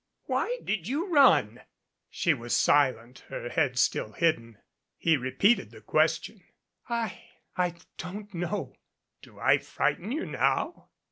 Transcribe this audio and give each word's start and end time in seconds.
Why 0.23 0.57
did 0.63 0.87
you 0.87 1.13
run?" 1.13 1.61
She 2.09 2.33
was 2.33 2.57
silent, 2.57 3.19
her 3.27 3.49
head 3.49 3.77
still 3.77 4.13
hidden. 4.13 4.57
He 4.97 5.15
repeated 5.15 5.69
the 5.69 5.79
question. 5.81 6.43
"I 6.89 7.21
I 7.55 7.75
don't 7.97 8.33
know." 8.33 8.77
"Do 9.21 9.39
I 9.39 9.59
frighten 9.59 10.11
you 10.11 10.25
now?" 10.25 10.89